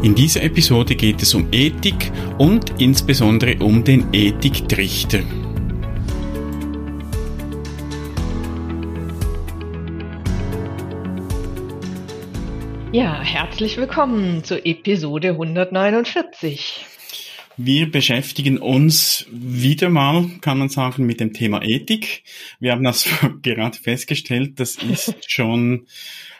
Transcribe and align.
In 0.00 0.14
dieser 0.14 0.44
Episode 0.44 0.94
geht 0.94 1.22
es 1.22 1.34
um 1.34 1.48
Ethik 1.50 2.12
und 2.38 2.80
insbesondere 2.80 3.58
um 3.58 3.82
den 3.82 4.06
Ethiktrichter. 4.12 5.24
Ja, 12.92 13.20
herzlich 13.20 13.76
willkommen 13.76 14.44
zur 14.44 14.64
Episode 14.64 15.30
149. 15.30 16.86
Wir 17.56 17.90
beschäftigen 17.90 18.58
uns 18.58 19.26
wieder 19.32 19.88
mal, 19.88 20.30
kann 20.40 20.58
man 20.58 20.68
sagen, 20.68 21.06
mit 21.06 21.18
dem 21.18 21.32
Thema 21.32 21.60
Ethik. 21.64 22.22
Wir 22.60 22.70
haben 22.70 22.84
das 22.84 23.08
gerade 23.42 23.76
festgestellt, 23.76 24.60
das 24.60 24.76
ist 24.76 25.28
schon 25.28 25.88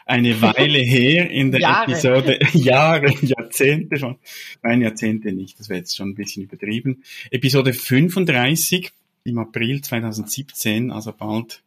eine 0.09 0.41
Weile 0.41 0.79
her 0.79 1.29
in 1.29 1.51
der 1.51 1.61
Jahre. 1.61 1.91
Episode, 1.91 2.39
Jahre, 2.53 3.13
Jahrzehnte 3.21 3.97
schon. 3.97 4.17
Nein, 4.63 4.81
Jahrzehnte 4.81 5.31
nicht, 5.31 5.59
das 5.59 5.69
wäre 5.69 5.79
jetzt 5.79 5.95
schon 5.95 6.09
ein 6.09 6.15
bisschen 6.15 6.43
übertrieben. 6.43 7.03
Episode 7.29 7.73
35 7.73 8.91
im 9.25 9.37
April 9.37 9.81
2017, 9.81 10.91
also 10.91 11.13
bald 11.13 11.61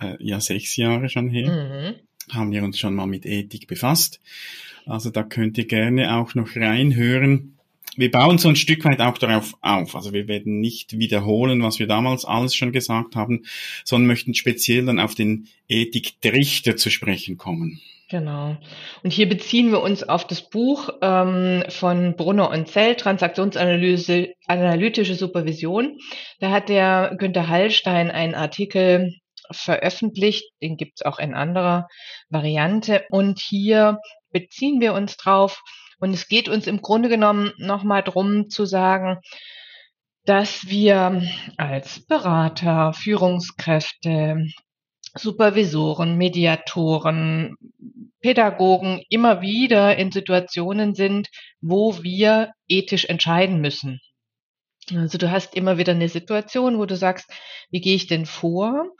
äh, 0.00 0.16
ja 0.22 0.40
sechs 0.40 0.76
Jahre 0.76 1.08
schon 1.08 1.30
her, 1.30 1.94
mhm. 2.28 2.34
haben 2.34 2.52
wir 2.52 2.62
uns 2.62 2.78
schon 2.78 2.94
mal 2.94 3.06
mit 3.06 3.24
Ethik 3.24 3.66
befasst. 3.66 4.20
Also 4.84 5.08
da 5.08 5.22
könnt 5.22 5.56
ihr 5.56 5.66
gerne 5.66 6.16
auch 6.16 6.34
noch 6.34 6.56
reinhören 6.56 7.53
wir 7.96 8.10
bauen 8.10 8.38
so 8.38 8.48
ein 8.48 8.56
Stück 8.56 8.84
weit 8.84 9.00
auch 9.00 9.18
darauf 9.18 9.54
auf. 9.60 9.94
Also 9.94 10.12
wir 10.12 10.26
werden 10.28 10.60
nicht 10.60 10.98
wiederholen, 10.98 11.62
was 11.62 11.78
wir 11.78 11.86
damals 11.86 12.24
alles 12.24 12.54
schon 12.54 12.72
gesagt 12.72 13.16
haben, 13.16 13.44
sondern 13.84 14.08
möchten 14.08 14.34
speziell 14.34 14.84
dann 14.86 14.98
auf 14.98 15.14
den 15.14 15.48
Ethiktrichter 15.68 16.76
zu 16.76 16.90
sprechen 16.90 17.36
kommen. 17.36 17.80
Genau. 18.10 18.56
Und 19.02 19.12
hier 19.12 19.28
beziehen 19.28 19.70
wir 19.70 19.80
uns 19.80 20.02
auf 20.02 20.26
das 20.26 20.48
Buch 20.50 20.90
ähm, 21.00 21.64
von 21.68 22.16
Brunner 22.16 22.50
und 22.50 22.68
Zell, 22.68 22.96
Transaktionsanalyse, 22.96 24.34
analytische 24.46 25.14
Supervision. 25.14 25.98
Da 26.38 26.50
hat 26.50 26.68
der 26.68 27.16
Günter 27.18 27.48
Hallstein 27.48 28.10
einen 28.10 28.34
Artikel 28.34 29.14
veröffentlicht, 29.50 30.44
den 30.62 30.76
gibt 30.76 31.00
es 31.00 31.06
auch 31.06 31.18
in 31.18 31.34
anderer 31.34 31.88
Variante. 32.28 33.04
Und 33.10 33.40
hier 33.40 33.98
beziehen 34.30 34.80
wir 34.80 34.92
uns 34.92 35.16
drauf, 35.16 35.62
und 36.04 36.12
es 36.12 36.28
geht 36.28 36.50
uns 36.50 36.66
im 36.66 36.82
Grunde 36.82 37.08
genommen 37.08 37.52
nochmal 37.56 38.02
drum 38.02 38.50
zu 38.50 38.66
sagen, 38.66 39.20
dass 40.26 40.68
wir 40.68 41.22
als 41.56 42.04
Berater, 42.06 42.92
Führungskräfte, 42.92 44.46
Supervisoren, 45.16 46.18
Mediatoren, 46.18 47.56
Pädagogen 48.20 49.02
immer 49.08 49.40
wieder 49.40 49.96
in 49.96 50.12
Situationen 50.12 50.94
sind, 50.94 51.30
wo 51.62 52.02
wir 52.02 52.52
ethisch 52.68 53.06
entscheiden 53.06 53.62
müssen. 53.62 54.00
Also 54.94 55.16
du 55.16 55.30
hast 55.30 55.54
immer 55.54 55.78
wieder 55.78 55.94
eine 55.94 56.10
Situation, 56.10 56.78
wo 56.78 56.84
du 56.84 56.96
sagst, 56.96 57.30
wie 57.70 57.80
gehe 57.80 57.96
ich 57.96 58.08
denn 58.08 58.26
vor? 58.26 58.90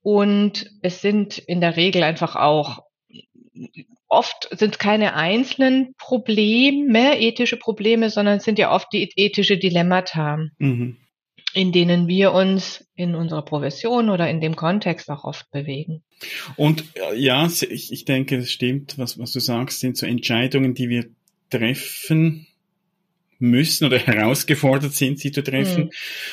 Und 0.00 0.68
es 0.82 1.02
sind 1.02 1.38
in 1.38 1.60
der 1.60 1.76
Regel 1.76 2.02
einfach 2.02 2.34
auch 2.34 2.80
oft 4.12 4.48
sind 4.52 4.78
keine 4.78 5.14
einzelnen 5.14 5.94
Probleme, 5.96 7.18
ethische 7.18 7.56
Probleme, 7.56 8.10
sondern 8.10 8.36
es 8.36 8.44
sind 8.44 8.58
ja 8.58 8.72
oft 8.72 8.88
die 8.92 9.10
ethische 9.16 9.56
Dilemmata, 9.56 10.38
mhm. 10.58 10.98
in 11.54 11.72
denen 11.72 12.08
wir 12.08 12.32
uns 12.32 12.86
in 12.94 13.14
unserer 13.14 13.42
Profession 13.42 14.10
oder 14.10 14.28
in 14.28 14.40
dem 14.40 14.54
Kontext 14.54 15.10
auch 15.10 15.24
oft 15.24 15.50
bewegen. 15.50 16.02
Und 16.56 16.84
äh, 16.94 17.16
ja, 17.16 17.46
ich, 17.46 17.90
ich 17.90 18.04
denke, 18.04 18.36
es 18.36 18.52
stimmt, 18.52 18.98
was, 18.98 19.18
was 19.18 19.32
du 19.32 19.40
sagst, 19.40 19.80
sind 19.80 19.96
so 19.96 20.04
Entscheidungen, 20.04 20.74
die 20.74 20.90
wir 20.90 21.06
treffen 21.48 22.46
müssen 23.38 23.86
oder 23.86 23.98
herausgefordert 24.06 24.92
sind, 24.92 25.20
sie 25.20 25.32
zu 25.32 25.42
treffen. 25.42 25.84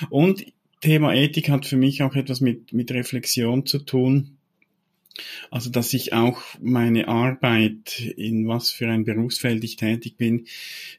Mhm. 0.01 0.07
Und 0.09 0.45
Thema 0.81 1.13
Ethik 1.13 1.49
hat 1.49 1.65
für 1.65 1.77
mich 1.77 2.03
auch 2.03 2.15
etwas 2.15 2.41
mit, 2.41 2.73
mit 2.73 2.91
Reflexion 2.91 3.65
zu 3.65 3.79
tun 3.79 4.38
also, 5.51 5.69
dass 5.69 5.93
ich 5.93 6.13
auch 6.13 6.41
meine 6.61 7.07
Arbeit, 7.07 7.99
in 8.17 8.47
was 8.47 8.71
für 8.71 8.87
ein 8.87 9.05
Berufsfeld 9.05 9.63
ich 9.63 9.75
tätig 9.75 10.17
bin, 10.17 10.45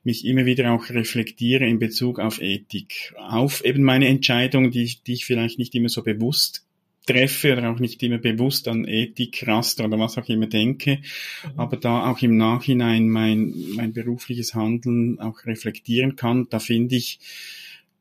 mich 0.04 0.25
immer 0.25 0.47
wieder 0.47 0.72
auch 0.72 0.91
reflektiere 0.91 1.66
in 1.66 1.78
Bezug 1.78 2.19
auf 2.19 2.41
Ethik. 2.41 3.14
Auf 3.16 3.64
eben 3.64 3.82
meine 3.82 4.08
Entscheidungen, 4.08 4.70
die, 4.70 4.98
die 5.06 5.12
ich 5.14 5.25
vielleicht 5.25 5.58
nicht 5.58 5.75
immer 5.75 5.88
so 5.88 6.03
bewusst 6.03 6.64
treffe 7.06 7.53
oder 7.53 7.70
auch 7.70 7.78
nicht 7.78 8.03
immer 8.03 8.19
bewusst 8.19 8.69
an 8.69 8.84
Ethik, 8.86 9.47
Raster 9.47 9.84
oder 9.86 9.98
was 9.98 10.19
auch 10.19 10.28
immer 10.28 10.47
denke, 10.47 10.98
mhm. 10.98 11.58
aber 11.58 11.76
da 11.76 12.10
auch 12.10 12.20
im 12.22 12.37
Nachhinein 12.37 13.08
mein, 13.08 13.54
mein 13.75 13.92
berufliches 13.92 14.54
Handeln 14.54 15.19
auch 15.19 15.44
reflektieren 15.47 16.16
kann. 16.16 16.48
Da 16.50 16.58
finde 16.58 16.97
ich, 16.97 17.19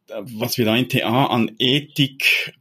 was 0.07 0.57
wir 0.57 0.65
da 0.65 0.75
in 0.75 0.89
TA 0.89 1.27
an 1.27 1.51
Ethik 1.59 2.53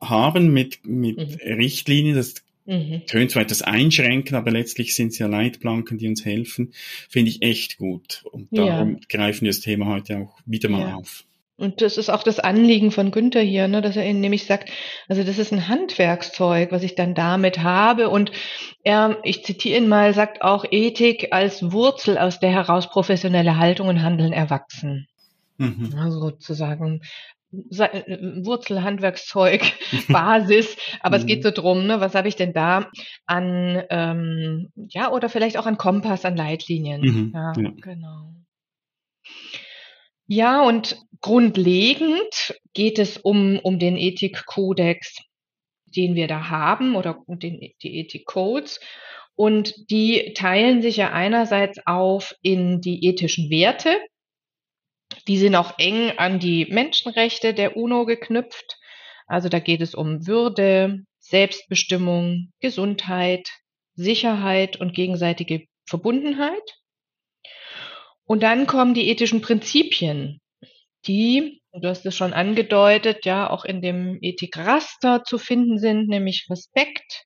haben 0.00 0.52
mit, 0.52 0.86
mit 0.86 1.18
mhm. 1.18 1.54
Richtlinien, 1.54 2.16
das 2.16 2.34
Mhm. 2.70 3.04
Tönt 3.06 3.32
zwar 3.32 3.42
etwas 3.42 3.62
einschränken, 3.62 4.36
aber 4.36 4.52
letztlich 4.52 4.94
sind 4.94 5.08
es 5.08 5.18
ja 5.18 5.26
Leitplanken, 5.26 5.98
die 5.98 6.06
uns 6.06 6.24
helfen. 6.24 6.72
Finde 7.08 7.30
ich 7.30 7.42
echt 7.42 7.78
gut. 7.78 8.22
Und 8.30 8.46
darum 8.56 8.92
ja. 8.92 8.98
greifen 9.08 9.40
wir 9.42 9.48
das 9.48 9.58
Thema 9.58 9.86
heute 9.86 10.18
auch 10.18 10.38
wieder 10.46 10.68
mal 10.68 10.88
ja. 10.88 10.94
auf. 10.94 11.24
Und 11.56 11.82
das 11.82 11.98
ist 11.98 12.10
auch 12.10 12.22
das 12.22 12.38
Anliegen 12.38 12.92
von 12.92 13.10
Günther 13.10 13.42
hier, 13.42 13.66
ne, 13.66 13.82
dass 13.82 13.96
er 13.96 14.06
ihnen 14.06 14.20
nämlich 14.20 14.46
sagt, 14.46 14.70
also 15.08 15.24
das 15.24 15.36
ist 15.36 15.52
ein 15.52 15.66
Handwerkszeug, 15.66 16.70
was 16.70 16.84
ich 16.84 16.94
dann 16.94 17.14
damit 17.14 17.58
habe. 17.58 18.08
Und 18.08 18.30
er, 18.84 19.18
ich 19.24 19.44
zitiere 19.44 19.78
ihn 19.78 19.88
mal, 19.88 20.14
sagt 20.14 20.40
auch 20.40 20.64
Ethik 20.70 21.32
als 21.32 21.72
Wurzel, 21.72 22.18
aus 22.18 22.38
der 22.38 22.50
heraus 22.50 22.88
professionelle 22.88 23.58
Haltung 23.58 23.88
und 23.88 24.00
Handeln 24.00 24.32
erwachsen. 24.32 25.08
Mhm. 25.58 25.92
Also 25.98 26.20
sozusagen 26.20 27.02
Wurzelhandwerkszeug, 27.52 29.72
Basis, 30.08 30.76
aber 31.00 31.16
es 31.16 31.26
geht 31.26 31.40
mhm. 31.40 31.42
so 31.42 31.50
drum, 31.50 31.84
ne, 31.86 32.00
was 32.00 32.14
habe 32.14 32.28
ich 32.28 32.36
denn 32.36 32.52
da 32.52 32.88
an, 33.26 33.82
ähm, 33.90 34.68
ja, 34.76 35.10
oder 35.10 35.28
vielleicht 35.28 35.56
auch 35.56 35.66
an 35.66 35.76
Kompass, 35.76 36.24
an 36.24 36.36
Leitlinien. 36.36 37.00
Mhm, 37.00 37.32
ja, 37.34 37.52
ja, 37.56 37.72
genau. 37.80 38.32
Ja, 40.26 40.62
und 40.62 40.96
grundlegend 41.20 42.54
geht 42.72 43.00
es 43.00 43.18
um, 43.18 43.58
um 43.58 43.80
den 43.80 43.96
Ethikkodex, 43.96 45.16
den 45.96 46.14
wir 46.14 46.28
da 46.28 46.48
haben, 46.48 46.94
oder 46.94 47.24
den, 47.26 47.72
die 47.82 47.98
Ethikcodes. 47.98 48.78
Und 49.34 49.90
die 49.90 50.34
teilen 50.34 50.82
sich 50.82 50.98
ja 50.98 51.10
einerseits 51.10 51.84
auf 51.84 52.36
in 52.42 52.80
die 52.80 53.04
ethischen 53.06 53.50
Werte, 53.50 53.98
die 55.26 55.38
sind 55.38 55.54
auch 55.54 55.78
eng 55.78 56.12
an 56.18 56.38
die 56.38 56.66
Menschenrechte 56.66 57.54
der 57.54 57.76
UNO 57.76 58.06
geknüpft. 58.06 58.78
Also 59.26 59.48
da 59.48 59.58
geht 59.58 59.80
es 59.80 59.94
um 59.94 60.26
Würde, 60.26 61.04
Selbstbestimmung, 61.18 62.52
Gesundheit, 62.60 63.48
Sicherheit 63.94 64.76
und 64.76 64.94
gegenseitige 64.94 65.66
Verbundenheit. 65.86 66.78
Und 68.24 68.42
dann 68.42 68.66
kommen 68.66 68.94
die 68.94 69.08
ethischen 69.08 69.40
Prinzipien, 69.40 70.40
die, 71.06 71.60
du 71.72 71.88
hast 71.88 72.06
es 72.06 72.16
schon 72.16 72.32
angedeutet, 72.32 73.24
ja 73.24 73.50
auch 73.50 73.64
in 73.64 73.82
dem 73.82 74.18
Ethikraster 74.20 75.24
zu 75.24 75.38
finden 75.38 75.78
sind, 75.78 76.08
nämlich 76.08 76.46
Respekt, 76.50 77.24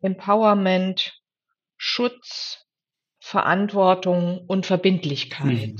Empowerment, 0.00 1.20
Schutz, 1.76 2.64
Verantwortung 3.20 4.44
und 4.46 4.66
Verbindlichkeit. 4.66 5.74
Mhm. 5.74 5.76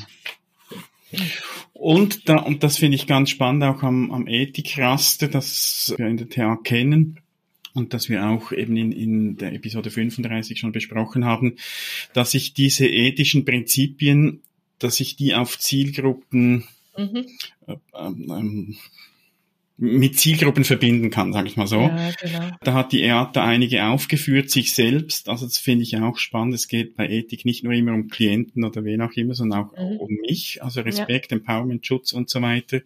Und, 1.72 2.28
da, 2.28 2.37
und 2.38 2.62
das 2.62 2.78
finde 2.78 2.96
ich 2.96 3.06
ganz 3.06 3.31
spannend 3.31 3.64
auch 3.64 3.82
am, 3.82 4.11
am 4.11 4.26
Ethikraster, 4.26 5.28
das 5.28 5.94
wir 5.96 6.06
in 6.06 6.16
der 6.16 6.28
TA 6.28 6.56
kennen 6.56 7.20
und 7.75 7.93
das 7.93 8.08
wir 8.08 8.26
auch 8.26 8.52
eben 8.52 8.76
in, 8.76 8.93
in 8.93 9.37
der 9.37 9.52
Episode 9.52 9.90
35 9.90 10.58
schon 10.58 10.72
besprochen 10.72 11.25
haben, 11.25 11.56
dass 12.12 12.31
sich 12.31 12.55
diese 12.55 12.87
ethischen 12.87 13.44
Prinzipien, 13.44 14.40
dass 14.78 14.96
sich 14.96 15.16
die 15.16 15.34
auf 15.34 15.58
Zielgruppen 15.58 16.64
mhm. 16.96 17.26
äh, 17.67 17.76
ähm, 17.94 18.76
mit 19.76 20.20
Zielgruppen 20.20 20.62
verbinden 20.62 21.10
kann, 21.10 21.32
sage 21.32 21.48
ich 21.48 21.56
mal 21.56 21.66
so. 21.66 21.80
Ja, 21.80 22.12
genau. 22.20 22.50
Da 22.62 22.74
hat 22.74 22.92
die 22.92 23.02
EATA 23.02 23.44
einige 23.44 23.84
aufgeführt, 23.84 24.48
sich 24.48 24.72
selbst. 24.72 25.28
Also 25.28 25.46
das 25.46 25.58
finde 25.58 25.82
ich 25.82 25.96
auch 25.96 26.16
spannend. 26.18 26.54
Es 26.54 26.68
geht 26.68 26.94
bei 26.94 27.08
Ethik 27.08 27.44
nicht 27.44 27.64
nur 27.64 27.72
immer 27.72 27.92
um 27.92 28.06
Klienten 28.06 28.64
oder 28.64 28.84
wen 28.84 29.02
auch 29.02 29.12
immer, 29.14 29.34
sondern 29.34 29.64
auch 29.64 29.72
mhm. 29.72 29.96
um 29.96 30.10
mich. 30.28 30.62
Also 30.62 30.82
Respekt, 30.82 31.32
ja. 31.32 31.38
Empowerment, 31.38 31.84
Schutz 31.84 32.12
und 32.12 32.30
so 32.30 32.40
weiter. 32.40 32.82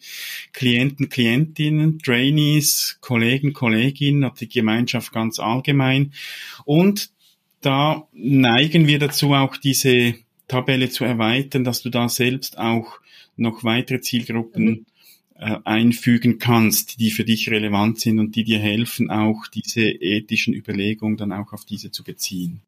Klienten, 0.55 1.11
Klientinnen, 1.11 1.99
Trainees, 1.99 2.97
Kollegen, 3.03 3.53
Kolleginnen 3.53 4.25
und 4.25 4.41
die 4.41 4.49
Gemeinschaft 4.49 5.13
ganz 5.13 5.39
allgemein. 5.39 6.15
Und 6.65 7.11
da 7.61 8.09
neigen 8.15 8.87
wir 8.87 8.99
dazu, 8.99 9.35
auch 9.35 9.59
diese 9.59 10.15
Tabelle 10.47 10.89
zu 10.89 11.05
erweitern, 11.05 11.65
dass 11.65 11.83
du 11.83 11.91
da 11.91 12.09
selbst 12.09 12.57
auch 12.57 12.99
noch 13.37 13.63
weitere 13.63 14.01
Zielgruppen 14.01 14.65
mhm 14.65 14.87
äh, 15.39 15.59
einfügen 15.65 16.39
kannst, 16.39 16.99
die 16.99 17.11
für 17.11 17.25
dich 17.25 17.49
relevant 17.49 18.01
sind 18.01 18.19
und 18.19 18.35
die 18.35 18.45
dir 18.45 18.59
helfen, 18.59 19.11
auch 19.11 19.47
diese 19.47 19.83
ethischen 19.83 20.53
Überlegungen 20.53 21.17
dann 21.17 21.33
auch 21.33 21.53
auf 21.53 21.65
diese 21.65 21.93
zu 21.93 22.03
beziehen. 22.03 22.63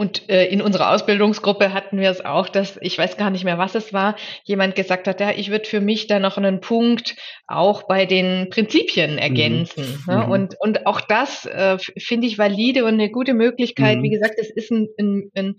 Und 0.00 0.30
äh, 0.30 0.46
in 0.46 0.62
unserer 0.62 0.90
Ausbildungsgruppe 0.92 1.74
hatten 1.74 2.00
wir 2.00 2.08
es 2.10 2.24
auch, 2.24 2.48
dass 2.48 2.78
ich 2.80 2.96
weiß 2.96 3.18
gar 3.18 3.28
nicht 3.28 3.44
mehr, 3.44 3.58
was 3.58 3.74
es 3.74 3.92
war, 3.92 4.16
jemand 4.44 4.74
gesagt 4.74 5.06
hat, 5.06 5.20
ja, 5.20 5.30
ich 5.30 5.50
würde 5.50 5.68
für 5.68 5.80
mich 5.80 6.06
da 6.06 6.18
noch 6.18 6.38
einen 6.38 6.60
Punkt 6.60 7.16
auch 7.46 7.82
bei 7.86 8.06
den 8.06 8.48
Prinzipien 8.48 9.18
ergänzen. 9.18 9.84
Mhm. 9.84 10.12
Ne? 10.12 10.24
Mhm. 10.24 10.32
Und, 10.32 10.54
und 10.58 10.86
auch 10.86 11.00
das 11.02 11.44
äh, 11.44 11.76
finde 11.98 12.26
ich 12.26 12.38
valide 12.38 12.84
und 12.84 12.94
eine 12.94 13.10
gute 13.10 13.34
Möglichkeit. 13.34 13.98
Mhm. 13.98 14.02
Wie 14.04 14.10
gesagt, 14.10 14.36
es 14.38 14.50
ist 14.50 14.70
ein, 14.70 14.88
ein, 14.98 15.30
ein, 15.34 15.54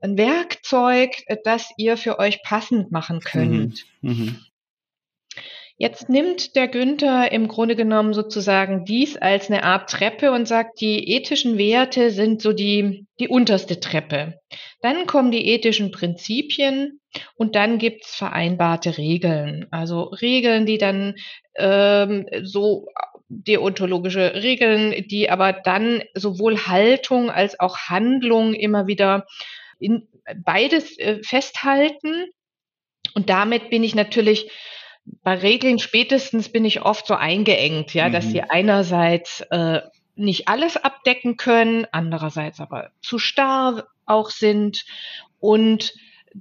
ein 0.00 0.18
Werkzeug, 0.18 1.10
das 1.44 1.70
ihr 1.78 1.96
für 1.96 2.18
euch 2.18 2.42
passend 2.42 2.92
machen 2.92 3.20
könnt. 3.20 3.86
Mhm. 4.02 4.40
Jetzt 5.78 6.08
nimmt 6.08 6.56
der 6.56 6.68
Günther 6.68 7.30
im 7.32 7.48
Grunde 7.48 7.76
genommen 7.76 8.14
sozusagen 8.14 8.86
dies 8.86 9.18
als 9.18 9.50
eine 9.50 9.62
Art 9.62 9.90
Treppe 9.90 10.32
und 10.32 10.48
sagt, 10.48 10.80
die 10.80 11.12
ethischen 11.12 11.58
Werte 11.58 12.10
sind 12.10 12.40
so 12.40 12.54
die, 12.54 13.06
die 13.20 13.28
unterste 13.28 13.78
Treppe. 13.78 14.40
Dann 14.80 15.06
kommen 15.06 15.30
die 15.30 15.46
ethischen 15.48 15.90
Prinzipien 15.90 17.00
und 17.34 17.56
dann 17.56 17.76
gibt's 17.76 18.14
vereinbarte 18.14 18.96
Regeln. 18.96 19.66
Also 19.70 20.04
Regeln, 20.04 20.64
die 20.64 20.78
dann 20.78 21.16
ähm, 21.56 22.26
so 22.42 22.86
deontologische 23.28 24.34
Regeln, 24.34 25.06
die 25.08 25.28
aber 25.28 25.52
dann 25.52 26.02
sowohl 26.14 26.56
Haltung 26.66 27.30
als 27.30 27.60
auch 27.60 27.76
Handlung 27.76 28.54
immer 28.54 28.86
wieder 28.86 29.26
in 29.78 30.08
beides 30.42 30.98
äh, 30.98 31.22
festhalten. 31.22 32.30
Und 33.14 33.28
damit 33.28 33.68
bin 33.68 33.84
ich 33.84 33.94
natürlich 33.94 34.50
bei 35.22 35.34
Regeln 35.34 35.78
spätestens 35.78 36.48
bin 36.48 36.64
ich 36.64 36.82
oft 36.82 37.06
so 37.06 37.14
eingeengt, 37.14 37.94
ja, 37.94 38.08
mhm. 38.08 38.12
dass 38.12 38.26
sie 38.26 38.42
einerseits 38.42 39.40
äh, 39.50 39.80
nicht 40.16 40.48
alles 40.48 40.76
abdecken 40.76 41.36
können, 41.36 41.86
andererseits 41.92 42.60
aber 42.60 42.90
zu 43.00 43.18
starr 43.18 43.86
auch 44.06 44.30
sind. 44.30 44.84
Und 45.38 45.94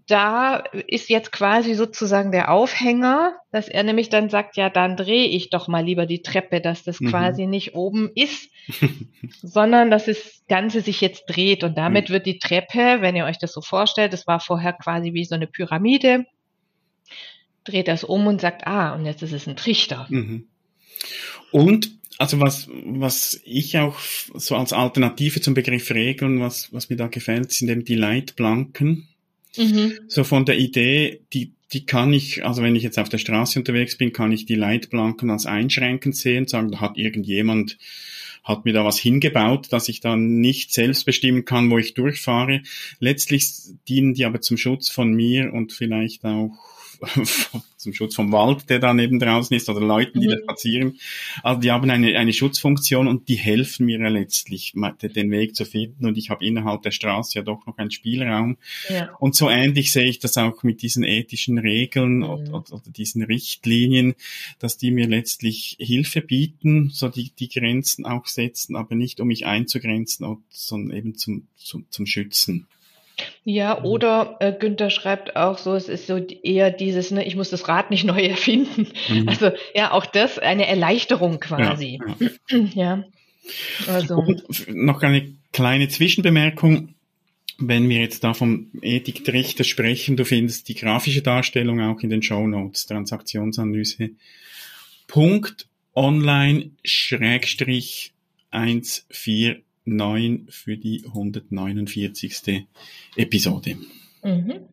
da 0.07 0.57
ist 0.87 1.09
jetzt 1.09 1.31
quasi 1.31 1.73
sozusagen 1.73 2.31
der 2.31 2.51
Aufhänger, 2.51 3.35
dass 3.51 3.69
er 3.69 3.83
nämlich 3.83 4.09
dann 4.09 4.29
sagt, 4.29 4.57
ja, 4.57 4.69
dann 4.69 4.97
drehe 4.97 5.27
ich 5.27 5.49
doch 5.49 5.67
mal 5.67 5.83
lieber 5.83 6.05
die 6.05 6.21
Treppe, 6.21 6.59
dass 6.59 6.83
das 6.83 6.99
mhm. 6.99 7.09
quasi 7.09 7.45
nicht 7.45 7.75
oben 7.75 8.11
ist, 8.13 8.51
sondern 9.41 9.91
dass 9.91 10.05
das 10.05 10.43
Ganze 10.49 10.81
sich 10.81 11.01
jetzt 11.01 11.25
dreht. 11.27 11.63
Und 11.63 11.77
damit 11.77 12.09
mhm. 12.09 12.13
wird 12.13 12.25
die 12.25 12.39
Treppe, 12.39 12.97
wenn 13.01 13.15
ihr 13.15 13.25
euch 13.25 13.37
das 13.37 13.53
so 13.53 13.61
vorstellt, 13.61 14.13
das 14.13 14.27
war 14.27 14.39
vorher 14.39 14.73
quasi 14.73 15.13
wie 15.13 15.25
so 15.25 15.35
eine 15.35 15.47
Pyramide, 15.47 16.25
dreht 17.65 17.87
das 17.87 18.03
um 18.03 18.27
und 18.27 18.41
sagt, 18.41 18.65
ah, 18.67 18.93
und 18.93 19.05
jetzt 19.05 19.21
ist 19.21 19.33
es 19.33 19.47
ein 19.47 19.57
Trichter. 19.57 20.07
Mhm. 20.09 20.45
Und 21.51 21.91
also 22.17 22.39
was, 22.39 22.69
was 22.85 23.41
ich 23.43 23.77
auch 23.77 23.99
so 23.99 24.55
als 24.55 24.71
Alternative 24.71 25.41
zum 25.41 25.53
Begriff 25.53 25.91
Regeln, 25.91 26.39
was, 26.39 26.71
was 26.71 26.89
mir 26.89 26.95
da 26.95 27.07
gefällt, 27.07 27.51
sind 27.51 27.69
eben 27.69 27.83
die 27.83 27.95
Leitplanken. 27.95 29.07
Mhm. 29.57 29.93
So 30.07 30.23
von 30.23 30.45
der 30.45 30.57
Idee, 30.57 31.21
die, 31.33 31.53
die 31.73 31.85
kann 31.85 32.13
ich, 32.13 32.45
also 32.45 32.61
wenn 32.61 32.75
ich 32.75 32.83
jetzt 32.83 32.99
auf 32.99 33.09
der 33.09 33.17
Straße 33.17 33.59
unterwegs 33.59 33.97
bin, 33.97 34.13
kann 34.13 34.31
ich 34.31 34.45
die 34.45 34.55
Leitplanken 34.55 35.29
als 35.29 35.45
einschränkend 35.45 36.15
sehen, 36.15 36.47
sagen, 36.47 36.71
da 36.71 36.79
hat 36.79 36.97
irgendjemand 36.97 37.77
hat 38.43 38.63
mir 38.63 38.73
da 38.73 38.85
was 38.85 38.99
hingebaut, 38.99 39.67
dass 39.71 39.89
ich 39.89 40.01
dann 40.01 40.39
nicht 40.39 40.71
selbst 40.71 41.05
bestimmen 41.05 41.45
kann, 41.45 41.71
wo 41.71 41.79
ich 41.79 41.95
durchfahre. 41.95 42.61
Letztlich 42.99 43.49
dienen 43.87 44.13
die 44.13 44.23
aber 44.23 44.39
zum 44.39 44.55
Schutz 44.55 44.87
von 44.87 45.11
mir 45.11 45.51
und 45.51 45.73
vielleicht 45.73 46.23
auch 46.25 46.51
zum 47.77 47.93
Schutz 47.93 48.15
vom 48.15 48.31
Wald, 48.31 48.69
der 48.69 48.79
da 48.79 48.93
neben 48.93 49.19
draußen 49.19 49.55
ist, 49.55 49.69
oder 49.69 49.79
Leuten, 49.79 50.19
die 50.19 50.27
mhm. 50.27 50.31
da 50.31 50.37
spazieren. 50.39 50.99
Also 51.43 51.61
die 51.61 51.71
haben 51.71 51.89
eine, 51.89 52.17
eine 52.17 52.33
Schutzfunktion 52.33 53.07
und 53.07 53.29
die 53.29 53.35
helfen 53.35 53.85
mir 53.85 53.99
ja 53.99 54.07
letztlich, 54.07 54.73
den 54.73 55.31
Weg 55.31 55.55
zu 55.55 55.65
finden. 55.65 56.05
Und 56.05 56.17
ich 56.17 56.29
habe 56.29 56.45
innerhalb 56.45 56.81
der 56.81 56.91
Straße 56.91 57.37
ja 57.37 57.43
doch 57.43 57.65
noch 57.65 57.77
einen 57.77 57.91
Spielraum. 57.91 58.57
Ja. 58.89 59.13
Und 59.19 59.35
so 59.35 59.49
ähnlich 59.49 59.91
sehe 59.91 60.05
ich 60.05 60.19
das 60.19 60.37
auch 60.37 60.63
mit 60.63 60.81
diesen 60.81 61.03
ethischen 61.03 61.57
Regeln 61.57 62.17
mhm. 62.17 62.23
oder, 62.23 62.63
oder, 62.71 62.91
diesen 62.95 63.23
Richtlinien, 63.23 64.15
dass 64.59 64.77
die 64.77 64.91
mir 64.91 65.07
letztlich 65.07 65.77
Hilfe 65.79 66.21
bieten, 66.21 66.89
so 66.91 67.09
die, 67.09 67.31
die 67.37 67.49
Grenzen 67.49 68.05
auch 68.05 68.25
setzen, 68.25 68.75
aber 68.75 68.95
nicht 68.95 69.19
um 69.19 69.27
mich 69.27 69.45
einzugrenzen, 69.45 70.37
sondern 70.49 70.97
eben 70.97 71.15
zum, 71.15 71.47
zum, 71.55 71.85
zum 71.89 72.05
Schützen. 72.05 72.67
Ja, 73.47 73.79
mhm. 73.79 73.85
oder 73.85 74.37
äh, 74.39 74.51
Günther 74.51 74.89
schreibt 74.89 75.35
auch 75.35 75.59
so, 75.59 75.75
es 75.75 75.87
ist 75.87 76.07
so 76.07 76.17
eher 76.17 76.71
dieses, 76.71 77.11
ne, 77.11 77.25
ich 77.25 77.35
muss 77.35 77.51
das 77.51 77.67
Rad 77.67 77.91
nicht 77.91 78.03
neu 78.05 78.21
erfinden. 78.21 78.87
Mhm. 79.07 79.29
Also 79.29 79.51
ja, 79.73 79.91
auch 79.91 80.07
das 80.07 80.39
eine 80.39 80.67
Erleichterung 80.67 81.39
quasi. 81.39 81.99
Ja. 82.49 82.57
ja. 82.73 83.03
Also. 83.87 84.15
Und 84.15 84.43
noch 84.67 85.03
eine 85.03 85.31
kleine 85.53 85.87
Zwischenbemerkung. 85.87 86.89
Wenn 87.57 87.87
wir 87.87 87.99
jetzt 87.99 88.23
da 88.25 88.33
vom 88.33 88.71
Ethiktrichter 88.81 89.63
sprechen, 89.63 90.17
du 90.17 90.25
findest 90.25 90.67
die 90.67 90.75
grafische 90.75 91.21
Darstellung 91.21 91.79
auch 91.79 92.01
in 92.01 92.09
den 92.09 92.21
Show 92.21 92.45
Notes, 92.47 92.85
Transaktionsanalyse. 92.87 94.09
Punkt 95.07 95.67
online 95.93 96.71
Schrägstrich 96.83 98.11
143 98.51 99.64
9 99.85 100.47
für 100.49 100.77
die 100.77 101.03
149. 101.05 102.67
Episode. 103.15 103.77
Mhm. 104.23 104.69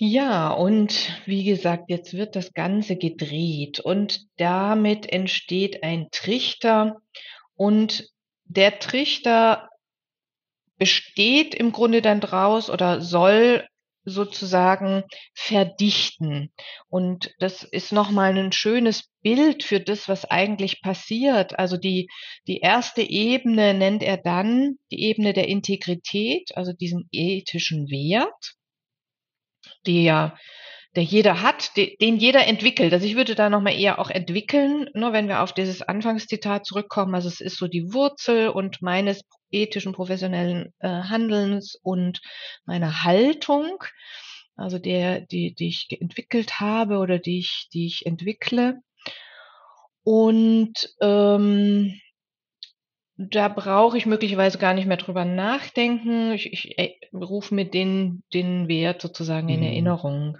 Ja, 0.00 0.50
und 0.50 1.20
wie 1.26 1.42
gesagt, 1.42 1.90
jetzt 1.90 2.14
wird 2.14 2.36
das 2.36 2.54
Ganze 2.54 2.96
gedreht 2.96 3.80
und 3.80 4.26
damit 4.36 5.12
entsteht 5.12 5.82
ein 5.82 6.08
Trichter 6.12 7.00
und 7.56 8.08
der 8.44 8.78
Trichter 8.78 9.68
besteht 10.78 11.56
im 11.56 11.72
Grunde 11.72 12.00
dann 12.00 12.20
draus 12.20 12.70
oder 12.70 13.00
soll 13.00 13.66
sozusagen 14.08 15.04
verdichten. 15.34 16.52
Und 16.88 17.34
das 17.38 17.62
ist 17.62 17.92
nochmal 17.92 18.36
ein 18.36 18.52
schönes 18.52 19.10
Bild 19.22 19.64
für 19.64 19.80
das, 19.80 20.08
was 20.08 20.24
eigentlich 20.24 20.82
passiert. 20.82 21.58
Also 21.58 21.76
die, 21.76 22.08
die 22.46 22.58
erste 22.58 23.02
Ebene 23.02 23.74
nennt 23.74 24.02
er 24.02 24.16
dann 24.16 24.76
die 24.90 25.02
Ebene 25.02 25.32
der 25.32 25.48
Integrität, 25.48 26.56
also 26.56 26.72
diesen 26.72 27.08
ethischen 27.12 27.88
Wert, 27.88 28.54
der 29.86 30.36
der 30.96 31.04
jeder 31.04 31.42
hat, 31.42 31.76
den 31.76 32.16
jeder 32.16 32.46
entwickelt. 32.46 32.92
Also 32.92 33.06
ich 33.06 33.14
würde 33.14 33.34
da 33.34 33.50
nochmal 33.50 33.78
eher 33.78 33.98
auch 33.98 34.10
entwickeln, 34.10 34.88
nur 34.94 35.12
wenn 35.12 35.28
wir 35.28 35.42
auf 35.42 35.52
dieses 35.52 35.82
Anfangszitat 35.82 36.66
zurückkommen. 36.66 37.14
Also 37.14 37.28
es 37.28 37.40
ist 37.40 37.56
so 37.56 37.68
die 37.68 37.92
Wurzel 37.92 38.48
und 38.48 38.82
meines 38.82 39.22
ethischen, 39.50 39.92
professionellen 39.92 40.72
äh, 40.78 40.88
Handelns 40.88 41.78
und 41.82 42.20
meiner 42.64 43.04
Haltung, 43.04 43.82
also 44.56 44.78
der, 44.78 45.20
die, 45.20 45.54
die 45.54 45.68
ich 45.68 45.88
entwickelt 46.00 46.60
habe 46.60 46.98
oder 46.98 47.18
die 47.18 47.38
ich, 47.38 47.68
die 47.72 47.86
ich 47.86 48.06
entwickle. 48.06 48.80
Und 50.02 50.94
ähm, 51.00 52.00
da 53.18 53.48
brauche 53.48 53.98
ich 53.98 54.06
möglicherweise 54.06 54.58
gar 54.58 54.74
nicht 54.74 54.86
mehr 54.86 54.96
drüber 54.96 55.24
nachdenken. 55.24 56.32
Ich, 56.32 56.52
ich 56.52 56.78
äh, 56.78 56.94
rufe 57.12 57.54
mir 57.54 57.64
den, 57.64 58.22
den 58.32 58.68
Wert 58.68 59.02
sozusagen 59.02 59.48
in 59.48 59.60
mhm. 59.60 59.66
Erinnerung. 59.66 60.38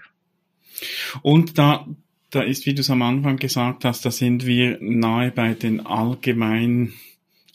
Und 1.23 1.59
da, 1.59 1.87
da 2.31 2.43
ist, 2.43 2.67
wie 2.67 2.75
du 2.75 2.81
es 2.81 2.91
am 2.91 3.03
Anfang 3.03 3.37
gesagt 3.37 3.85
hast, 3.85 4.05
da 4.05 4.13
sind 4.13 4.47
wir 4.47 4.79
nahe 4.81 5.33
bei 5.33 5.55
den 5.55 5.85
allgemein 5.85 6.93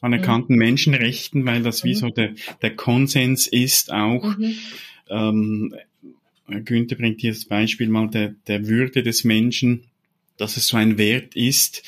anerkannten 0.03 0.55
mhm. 0.55 0.59
Menschenrechten, 0.59 1.45
weil 1.45 1.63
das 1.63 1.83
wie 1.83 1.93
mhm. 1.93 1.97
so 1.97 2.09
der, 2.09 2.33
der 2.61 2.75
Konsens 2.75 3.47
ist 3.47 3.91
auch. 3.91 4.37
Mhm. 4.37 4.55
Ähm, 5.09 5.75
Günther 6.65 6.97
bringt 6.97 7.21
hier 7.21 7.31
das 7.31 7.45
Beispiel 7.45 7.87
mal 7.87 8.09
der, 8.09 8.35
der 8.47 8.67
Würde 8.67 9.01
des 9.01 9.23
Menschen, 9.23 9.85
dass 10.37 10.57
es 10.57 10.67
so 10.67 10.77
ein 10.77 10.97
Wert 10.97 11.35
ist, 11.35 11.83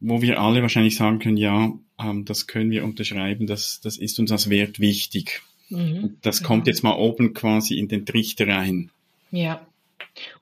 wo 0.00 0.20
wir 0.20 0.40
alle 0.40 0.62
wahrscheinlich 0.62 0.96
sagen 0.96 1.20
können, 1.20 1.36
ja, 1.36 1.72
ähm, 2.00 2.24
das 2.24 2.46
können 2.46 2.70
wir 2.70 2.84
unterschreiben, 2.84 3.46
das, 3.46 3.80
das 3.80 3.98
ist 3.98 4.18
uns 4.18 4.32
als 4.32 4.50
Wert 4.50 4.80
wichtig. 4.80 5.42
Mhm. 5.68 6.16
Das 6.22 6.42
kommt 6.42 6.66
jetzt 6.66 6.82
mal 6.82 6.96
oben 6.96 7.34
quasi 7.34 7.78
in 7.78 7.86
den 7.86 8.04
Trichter 8.04 8.48
rein. 8.48 8.90
Ja. 9.30 9.64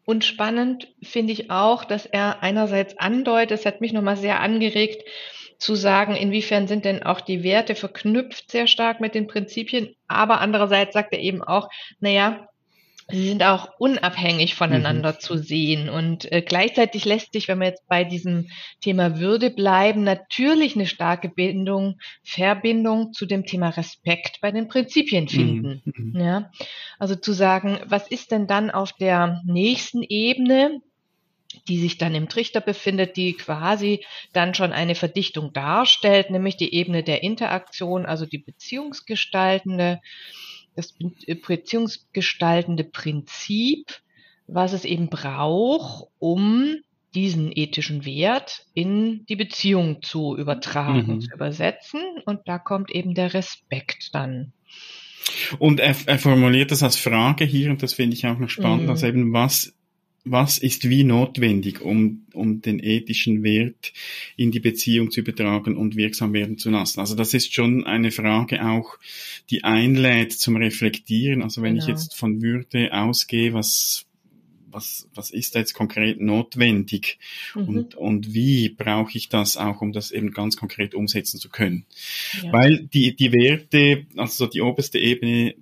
Und 0.06 0.25
spannend 0.25 0.88
finde 1.02 1.35
ich 1.35 1.50
auch, 1.50 1.85
dass 1.85 2.06
er 2.06 2.42
einerseits 2.42 2.99
andeutet, 2.99 3.58
es 3.58 3.66
hat 3.66 3.82
mich 3.82 3.92
nochmal 3.92 4.16
sehr 4.16 4.40
angeregt, 4.40 5.02
zu 5.58 5.74
sagen, 5.74 6.14
inwiefern 6.14 6.68
sind 6.68 6.84
denn 6.84 7.02
auch 7.02 7.20
die 7.20 7.42
Werte 7.42 7.74
verknüpft 7.74 8.50
sehr 8.50 8.66
stark 8.66 9.00
mit 9.00 9.14
den 9.14 9.26
Prinzipien, 9.26 9.94
aber 10.06 10.40
andererseits 10.40 10.94
sagt 10.94 11.12
er 11.12 11.20
eben 11.20 11.42
auch, 11.42 11.68
naja, 12.00 12.48
sie 13.10 13.28
sind 13.28 13.42
auch 13.42 13.70
unabhängig 13.78 14.54
voneinander 14.54 15.14
mhm. 15.14 15.20
zu 15.20 15.38
sehen. 15.38 15.88
Und 15.88 16.30
äh, 16.30 16.42
gleichzeitig 16.42 17.04
lässt 17.04 17.32
sich, 17.32 17.48
wenn 17.48 17.58
wir 17.58 17.68
jetzt 17.68 17.88
bei 17.88 18.04
diesem 18.04 18.48
Thema 18.80 19.18
Würde 19.18 19.50
bleiben, 19.50 20.04
natürlich 20.04 20.76
eine 20.76 20.86
starke 20.86 21.28
Bindung, 21.28 21.98
Verbindung 22.22 23.12
zu 23.12 23.26
dem 23.26 23.46
Thema 23.46 23.70
Respekt 23.70 24.40
bei 24.42 24.52
den 24.52 24.68
Prinzipien 24.68 25.24
mhm. 25.24 25.28
finden. 25.28 25.82
Mhm. 25.84 26.20
Ja? 26.20 26.50
Also 26.98 27.14
zu 27.14 27.32
sagen, 27.32 27.80
was 27.86 28.08
ist 28.08 28.30
denn 28.30 28.46
dann 28.46 28.70
auf 28.70 28.92
der 28.92 29.42
nächsten 29.46 30.02
Ebene, 30.02 30.80
die 31.66 31.78
sich 31.78 31.98
dann 31.98 32.14
im 32.14 32.28
Trichter 32.28 32.60
befindet, 32.60 33.16
die 33.16 33.32
quasi 33.32 34.04
dann 34.32 34.54
schon 34.54 34.72
eine 34.72 34.94
Verdichtung 34.94 35.52
darstellt, 35.52 36.30
nämlich 36.30 36.56
die 36.56 36.74
Ebene 36.74 37.02
der 37.02 37.22
Interaktion, 37.22 38.06
also 38.06 38.26
die 38.26 38.38
beziehungsgestaltende 38.38 40.00
das 40.78 40.94
beziehungsgestaltende 41.26 42.84
Prinzip, 42.84 44.00
was 44.46 44.72
es 44.72 44.84
eben 44.84 45.08
braucht, 45.08 46.08
um 46.20 46.76
diesen 47.14 47.50
ethischen 47.52 48.04
Wert 48.04 48.66
in 48.74 49.26
die 49.26 49.34
Beziehung 49.34 50.02
zu 50.02 50.36
übertragen, 50.36 51.14
mhm. 51.14 51.20
zu 51.20 51.34
übersetzen. 51.34 52.00
Und 52.26 52.42
da 52.46 52.58
kommt 52.58 52.92
eben 52.92 53.14
der 53.14 53.34
Respekt 53.34 54.14
dann. 54.14 54.52
Und 55.58 55.80
er, 55.80 55.96
er 56.06 56.18
formuliert 56.18 56.70
das 56.70 56.84
als 56.84 56.96
Frage 56.96 57.44
hier, 57.44 57.70
und 57.70 57.82
das 57.82 57.94
finde 57.94 58.14
ich 58.14 58.26
auch 58.26 58.38
noch 58.38 58.48
spannend, 58.48 58.84
mhm. 58.84 58.90
also 58.90 59.06
eben, 59.06 59.32
was 59.32 59.74
was 60.30 60.58
ist 60.58 60.88
wie 60.88 61.04
notwendig, 61.04 61.80
um, 61.80 62.26
um 62.32 62.61
den 62.62 62.78
ethischen 62.78 63.42
Wert 63.42 63.92
in 64.37 64.50
die 64.50 64.61
Beziehung 64.61 65.11
zu 65.11 65.20
übertragen 65.20 65.76
und 65.76 65.97
wirksam 65.97 66.32
werden 66.32 66.58
zu 66.58 66.70
lassen. 66.70 67.00
Also 67.00 67.14
das 67.14 67.35
ist 67.35 67.54
schon 67.54 67.85
eine 67.85 68.11
Frage 68.11 68.64
auch, 68.66 68.99
die 69.50 69.64
einlädt 69.64 70.32
zum 70.32 70.56
Reflektieren. 70.56 71.42
Also 71.42 71.62
wenn 71.62 71.75
genau. 71.75 71.85
ich 71.85 71.88
jetzt 71.88 72.16
von 72.16 72.42
Würde 72.42 72.92
ausgehe, 72.92 73.52
was, 73.54 74.06
was, 74.70 75.08
was 75.14 75.30
ist 75.30 75.54
da 75.54 75.61
jetzt 75.61 75.75
konkret 75.75 76.20
notwendig 76.20 77.18
mhm. 77.54 77.68
und, 77.68 77.94
und 77.94 78.35
wie 78.35 78.68
brauche 78.68 79.16
ich 79.16 79.28
das 79.28 79.56
auch, 79.56 79.80
um 79.80 79.92
das 79.92 80.11
eben 80.11 80.32
ganz 80.32 80.56
konkret 80.56 80.94
umsetzen 80.94 81.38
zu 81.38 81.49
können. 81.49 81.87
Ja. 82.42 82.52
Weil 82.52 82.87
die, 82.92 83.14
die 83.16 83.32
Werte, 83.32 84.06
also 84.16 84.47
die 84.47 84.61
oberste 84.61 84.99
Ebene 84.99 85.54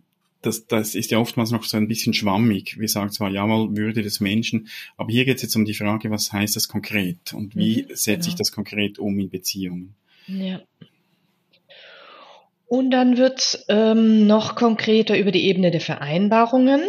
das, 0.42 0.66
das 0.66 0.94
ist 0.94 1.10
ja 1.10 1.18
oftmals 1.18 1.50
noch 1.50 1.64
so 1.64 1.76
ein 1.76 1.88
bisschen 1.88 2.14
schwammig. 2.14 2.78
Wir 2.78 2.88
sagen 2.88 3.10
zwar, 3.10 3.30
jawohl, 3.30 3.76
Würde 3.76 4.02
des 4.02 4.20
Menschen, 4.20 4.68
aber 4.96 5.10
hier 5.10 5.24
geht 5.24 5.36
es 5.36 5.42
jetzt 5.42 5.56
um 5.56 5.64
die 5.64 5.74
Frage, 5.74 6.10
was 6.10 6.32
heißt 6.32 6.56
das 6.56 6.68
konkret 6.68 7.32
und 7.32 7.56
wie 7.56 7.82
mhm, 7.82 7.88
setze 7.94 8.20
genau. 8.20 8.28
ich 8.28 8.34
das 8.36 8.52
konkret 8.52 8.98
um 8.98 9.18
in 9.18 9.30
Beziehungen? 9.30 9.94
Ja. 10.26 10.60
Und 12.68 12.90
dann 12.90 13.16
wird 13.16 13.64
ähm, 13.68 14.26
noch 14.26 14.56
konkreter 14.56 15.16
über 15.16 15.30
die 15.30 15.44
Ebene 15.44 15.70
der 15.70 15.80
Vereinbarungen. 15.80 16.82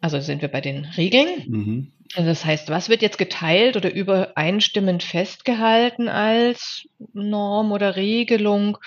Also 0.00 0.20
sind 0.20 0.40
wir 0.40 0.48
bei 0.48 0.62
den 0.62 0.86
Regeln. 0.96 1.28
Mhm. 1.46 1.92
Also 2.14 2.28
das 2.28 2.44
heißt, 2.44 2.70
was 2.70 2.88
wird 2.88 3.02
jetzt 3.02 3.18
geteilt 3.18 3.76
oder 3.76 3.92
übereinstimmend 3.92 5.02
festgehalten 5.02 6.08
als 6.08 6.88
Norm 7.12 7.70
oder 7.70 7.96
Regelung? 7.96 8.78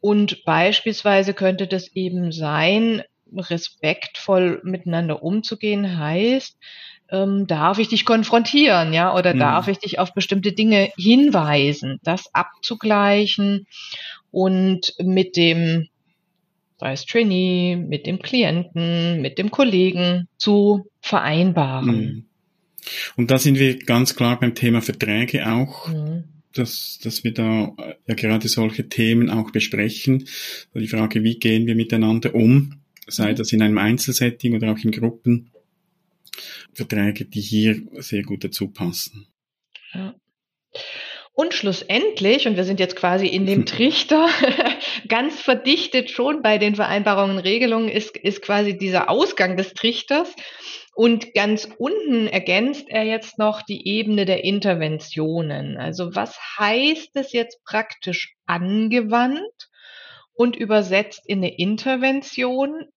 Und 0.00 0.44
beispielsweise 0.44 1.32
könnte 1.32 1.66
das 1.66 1.88
eben 1.94 2.30
sein, 2.32 3.02
respektvoll 3.36 4.60
miteinander 4.64 5.22
umzugehen 5.22 5.98
heißt, 5.98 6.56
ähm, 7.10 7.46
darf 7.46 7.78
ich 7.78 7.88
dich 7.88 8.04
konfrontieren, 8.04 8.92
ja, 8.92 9.14
oder 9.14 9.34
mhm. 9.34 9.38
darf 9.38 9.68
ich 9.68 9.78
dich 9.78 9.98
auf 9.98 10.14
bestimmte 10.14 10.52
Dinge 10.52 10.90
hinweisen, 10.96 11.98
das 12.02 12.34
abzugleichen 12.34 13.66
und 14.30 14.94
mit 14.98 15.36
dem, 15.36 15.88
sei 16.78 16.92
es 16.92 17.06
Trainee, 17.06 17.76
mit 17.76 18.06
dem 18.06 18.18
Klienten, 18.18 19.22
mit 19.22 19.38
dem 19.38 19.50
Kollegen 19.50 20.28
zu 20.36 20.86
vereinbaren. 21.00 21.86
Mhm. 21.86 22.24
Und 23.16 23.30
da 23.30 23.38
sind 23.38 23.58
wir 23.58 23.78
ganz 23.78 24.14
klar 24.14 24.38
beim 24.38 24.54
Thema 24.54 24.80
Verträge 24.80 25.50
auch. 25.50 25.88
Mhm 25.88 26.24
dass, 26.58 26.98
dass 27.02 27.24
wir 27.24 27.32
da 27.32 27.74
ja 28.06 28.14
gerade 28.14 28.48
solche 28.48 28.88
Themen 28.88 29.30
auch 29.30 29.50
besprechen. 29.50 30.26
Die 30.74 30.88
Frage, 30.88 31.22
wie 31.22 31.38
gehen 31.38 31.66
wir 31.66 31.74
miteinander 31.74 32.34
um? 32.34 32.80
Sei 33.08 33.32
das 33.34 33.52
in 33.52 33.62
einem 33.62 33.78
Einzelsetting 33.78 34.54
oder 34.54 34.72
auch 34.72 34.78
in 34.78 34.92
Gruppen, 34.92 35.50
Verträge, 36.72 37.24
die 37.24 37.40
hier 37.40 37.82
sehr 37.94 38.22
gut 38.22 38.44
dazu 38.44 38.68
passen. 38.68 39.26
Ja. 39.92 40.14
Und 41.32 41.54
schlussendlich, 41.54 42.48
und 42.48 42.56
wir 42.56 42.64
sind 42.64 42.80
jetzt 42.80 42.96
quasi 42.96 43.28
in 43.28 43.46
dem 43.46 43.64
Trichter, 43.66 44.28
ganz 45.08 45.40
verdichtet 45.40 46.10
schon 46.10 46.42
bei 46.42 46.58
den 46.58 46.74
Vereinbarungen 46.74 47.38
Regelungen, 47.38 47.88
ist, 47.88 48.16
ist 48.16 48.42
quasi 48.42 48.76
dieser 48.76 49.08
Ausgang 49.08 49.56
des 49.56 49.72
Trichters. 49.72 50.34
Und 50.94 51.34
ganz 51.34 51.68
unten 51.78 52.26
ergänzt 52.26 52.86
er 52.88 53.04
jetzt 53.04 53.38
noch 53.38 53.62
die 53.62 53.86
Ebene 53.86 54.24
der 54.24 54.42
Interventionen. 54.42 55.76
Also 55.76 56.16
was 56.16 56.36
heißt 56.58 57.10
es 57.14 57.32
jetzt 57.32 57.62
praktisch 57.64 58.34
angewandt 58.46 59.68
und 60.32 60.56
übersetzt 60.56 61.22
in 61.24 61.38
eine 61.38 61.56
Intervention 61.56 62.88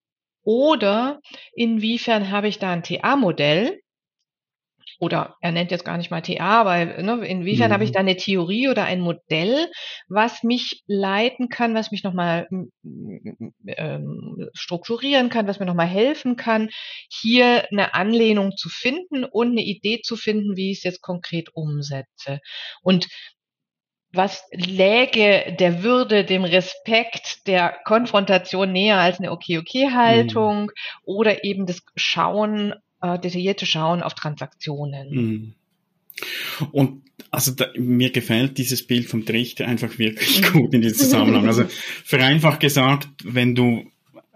oder 0.42 1.20
inwiefern 1.54 2.30
habe 2.30 2.48
ich 2.48 2.58
da 2.58 2.72
ein 2.72 2.82
TA-Modell? 2.82 3.78
Oder 4.98 5.36
er 5.40 5.50
nennt 5.50 5.72
jetzt 5.72 5.84
gar 5.84 5.96
nicht 5.96 6.12
mal 6.12 6.20
TA, 6.20 6.64
weil 6.64 7.02
ne, 7.02 7.26
inwiefern 7.26 7.70
mhm. 7.70 7.72
habe 7.72 7.82
ich 7.82 7.90
mhm. 7.90 7.94
da 7.94 8.00
eine 8.00 8.16
Theorie 8.16 8.68
oder 8.68 8.84
ein 8.84 9.00
Modell, 9.00 9.68
was 10.06 10.44
mich 10.44 10.84
leiten 10.86 11.48
kann, 11.48 11.74
was 11.74 11.90
mich 11.90 12.04
nochmal 12.04 12.46
ähm, 13.66 14.48
strukturieren 14.54 15.28
kann, 15.28 15.48
was 15.48 15.58
mir 15.58 15.66
nochmal 15.66 15.88
helfen 15.88 16.36
kann, 16.36 16.68
hier 17.08 17.66
eine 17.72 17.94
Anlehnung 17.94 18.56
zu 18.56 18.68
finden 18.68 19.24
und 19.24 19.50
eine 19.50 19.62
Idee 19.62 20.02
zu 20.02 20.14
finden, 20.14 20.56
wie 20.56 20.70
ich 20.70 20.78
es 20.78 20.84
jetzt 20.84 21.02
konkret 21.02 21.48
umsetze. 21.52 22.38
Und 22.82 23.08
was 24.12 24.42
läge 24.52 25.56
der 25.58 25.82
Würde, 25.82 26.24
dem 26.24 26.44
Respekt, 26.44 27.46
der 27.46 27.74
Konfrontation 27.84 28.70
näher 28.70 28.98
als 28.98 29.18
eine 29.18 29.32
Okay-Okay-Haltung 29.32 30.62
mhm. 30.64 30.70
oder 31.04 31.44
eben 31.44 31.66
das 31.66 31.82
Schauen, 31.96 32.74
äh, 33.00 33.18
detaillierte 33.18 33.66
Schauen 33.66 34.02
auf 34.02 34.14
Transaktionen. 34.14 35.10
Mhm. 35.10 35.54
Und 36.72 37.02
also 37.30 37.52
da, 37.52 37.68
mir 37.78 38.10
gefällt 38.10 38.58
dieses 38.58 38.86
Bild 38.86 39.06
vom 39.06 39.24
Trichter 39.24 39.66
einfach 39.66 39.98
wirklich 39.98 40.42
gut 40.52 40.74
in 40.74 40.82
diesem 40.82 40.98
Zusammenhang. 40.98 41.46
Also 41.46 41.64
vereinfacht 42.04 42.60
gesagt, 42.60 43.08
wenn 43.24 43.54
du 43.54 43.90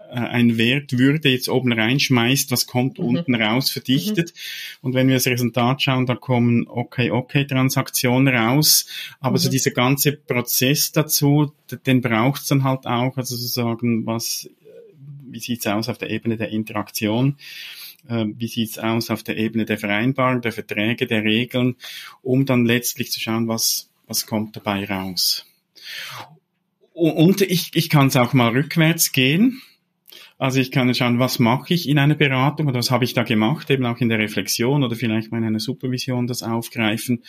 ein 0.09 0.57
Wert 0.57 0.97
Würde 0.97 1.29
jetzt 1.29 1.49
oben 1.49 1.71
reinschmeißt, 1.73 2.51
was 2.51 2.67
kommt 2.67 2.99
mhm. 2.99 3.05
unten 3.05 3.35
raus 3.35 3.69
verdichtet. 3.69 4.33
Mhm. 4.33 4.77
Und 4.81 4.93
wenn 4.93 5.07
wir 5.07 5.15
das 5.15 5.27
Resultat 5.27 5.81
schauen, 5.81 6.05
da 6.05 6.15
kommen 6.15 6.67
okay, 6.67 7.11
okay 7.11 7.45
Transaktionen 7.45 8.33
raus. 8.33 8.87
Aber 9.19 9.37
mhm. 9.37 9.41
so 9.41 9.49
dieser 9.49 9.71
ganze 9.71 10.13
Prozess 10.13 10.91
dazu, 10.91 11.53
den 11.85 12.01
braucht 12.01 12.41
es 12.41 12.47
dann 12.47 12.63
halt 12.63 12.85
auch, 12.85 13.17
also 13.17 13.35
sozusagen, 13.35 14.05
was, 14.05 14.49
wie 15.29 15.39
sieht's 15.39 15.67
aus 15.67 15.89
auf 15.89 15.97
der 15.97 16.09
Ebene 16.09 16.37
der 16.37 16.49
Interaktion? 16.49 17.37
Äh, 18.07 18.25
wie 18.37 18.47
sieht's 18.47 18.79
aus 18.79 19.09
auf 19.09 19.23
der 19.23 19.37
Ebene 19.37 19.65
der 19.65 19.77
Vereinbarung, 19.77 20.41
der 20.41 20.51
Verträge, 20.53 21.07
der 21.07 21.23
Regeln, 21.23 21.75
um 22.21 22.45
dann 22.45 22.65
letztlich 22.65 23.11
zu 23.11 23.19
schauen, 23.19 23.47
was, 23.47 23.89
was 24.07 24.25
kommt 24.25 24.55
dabei 24.55 24.85
raus. 24.85 25.45
Und 26.93 27.41
ich, 27.41 27.71
ich 27.75 27.89
kann 27.89 28.07
es 28.07 28.15
auch 28.15 28.33
mal 28.33 28.49
rückwärts 28.49 29.11
gehen. 29.11 29.61
Also 30.39 30.59
ich 30.59 30.69
kann 30.69 30.93
schauen, 30.93 31.17
was 31.17 31.39
mache 31.39 31.73
ich 31.73 31.89
in 31.89 31.97
einer 31.97 32.13
Beratung 32.13 32.67
oder 32.67 32.77
was 32.77 32.91
habe 32.91 33.03
ich 33.03 33.15
da 33.15 33.23
gemacht, 33.23 33.71
eben 33.71 33.85
auch 33.85 33.97
in 33.97 34.09
der 34.09 34.19
Reflexion 34.19 34.83
oder 34.83 34.95
vielleicht 34.95 35.31
mal 35.31 35.39
in 35.39 35.45
einer 35.45 35.59
Supervision 35.59 36.27
das 36.27 36.43
aufgreifen 36.43 37.23